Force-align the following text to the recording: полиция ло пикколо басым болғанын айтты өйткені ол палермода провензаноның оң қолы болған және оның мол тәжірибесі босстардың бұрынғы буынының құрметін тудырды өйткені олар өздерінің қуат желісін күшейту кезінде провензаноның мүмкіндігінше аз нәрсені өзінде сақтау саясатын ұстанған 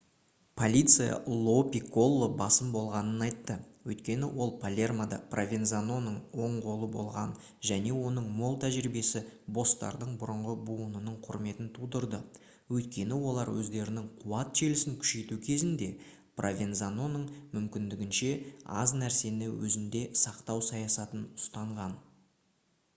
полиция 0.59 1.15
ло 1.49 1.53
пикколо 1.73 2.27
басым 2.37 2.69
болғанын 2.75 3.25
айтты 3.25 3.57
өйткені 3.91 4.29
ол 4.45 4.53
палермода 4.63 5.19
провензаноның 5.33 6.15
оң 6.45 6.55
қолы 6.63 6.87
болған 6.95 7.35
және 7.71 7.91
оның 8.07 8.31
мол 8.39 8.57
тәжірибесі 8.65 9.21
босстардың 9.59 10.15
бұрынғы 10.23 10.55
буынының 10.71 11.19
құрметін 11.29 11.69
тудырды 11.77 12.23
өйткені 12.79 13.21
олар 13.33 13.53
өздерінің 13.59 14.09
қуат 14.25 14.57
желісін 14.63 14.97
күшейту 15.05 15.39
кезінде 15.51 15.91
провензаноның 16.43 17.29
мүмкіндігінше 17.59 18.33
аз 18.81 18.97
нәрсені 19.05 19.53
өзінде 19.71 20.05
сақтау 20.27 20.65
саясатын 20.73 21.29
ұстанған 21.43 21.99